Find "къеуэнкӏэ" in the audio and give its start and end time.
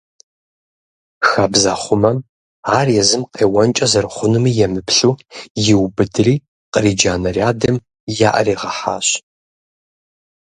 3.35-3.85